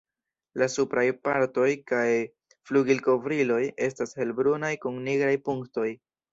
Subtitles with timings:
[0.61, 2.07] La supraj partoj kaj
[2.71, 3.61] flugilkovriloj
[3.91, 5.89] estas helbrunaj kun nigraj punktoj.